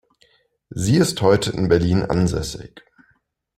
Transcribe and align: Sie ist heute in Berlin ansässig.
Sie 0.71 0.97
ist 0.97 1.21
heute 1.21 1.51
in 1.51 1.67
Berlin 1.67 2.01
ansässig. 2.01 2.83